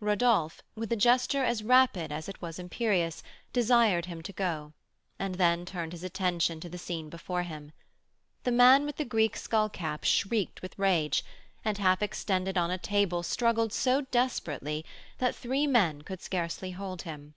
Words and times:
Rodolph, 0.00 0.62
with 0.74 0.90
a 0.90 0.96
gesture 0.96 1.44
as 1.44 1.62
rapid 1.62 2.10
as 2.10 2.26
it 2.26 2.40
was 2.40 2.58
imperious, 2.58 3.22
desired 3.52 4.06
him 4.06 4.22
to 4.22 4.32
go, 4.32 4.72
and 5.18 5.34
then 5.34 5.66
turned 5.66 5.92
his 5.92 6.02
attention 6.02 6.60
to 6.60 6.70
the 6.70 6.78
scene 6.78 7.10
before 7.10 7.42
him. 7.42 7.72
The 8.44 8.52
man 8.52 8.86
with 8.86 8.96
the 8.96 9.04
Greek 9.04 9.36
skull 9.36 9.68
cap 9.68 10.04
shrieked 10.04 10.62
with 10.62 10.78
rage, 10.78 11.22
and, 11.62 11.76
half 11.76 12.00
extended 12.00 12.56
on 12.56 12.70
a 12.70 12.78
table, 12.78 13.22
struggled 13.22 13.74
so 13.74 14.00
desperately, 14.00 14.86
that 15.18 15.36
three 15.36 15.66
men 15.66 16.00
could 16.00 16.22
scarcely 16.22 16.70
hold 16.70 17.02
him. 17.02 17.34